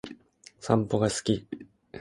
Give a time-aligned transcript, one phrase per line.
[0.59, 1.47] 散歩が好き